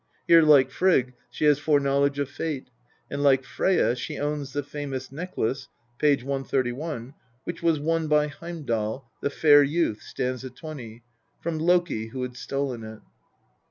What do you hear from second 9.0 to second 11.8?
the fair youth" (st. 20), from